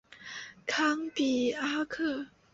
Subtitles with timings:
[0.65, 2.25] 康比阿克。